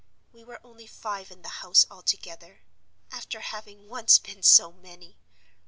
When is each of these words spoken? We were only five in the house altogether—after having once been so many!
We 0.31 0.43
were 0.43 0.59
only 0.63 0.87
five 0.87 1.29
in 1.29 1.43
the 1.43 1.61
house 1.61 1.85
altogether—after 1.91 3.39
having 3.39 3.87
once 3.87 4.17
been 4.17 4.41
so 4.41 4.71
many! 4.71 5.19